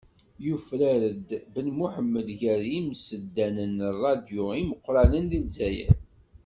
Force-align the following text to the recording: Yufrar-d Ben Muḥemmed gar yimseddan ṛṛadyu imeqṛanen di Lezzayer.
Yufrar-d 0.45 1.29
Ben 1.53 1.67
Muḥemmed 1.77 2.27
gar 2.39 2.61
yimseddan 2.71 3.57
ṛṛadyu 3.93 4.45
imeqṛanen 4.61 5.25
di 5.31 5.39
Lezzayer. 5.45 5.97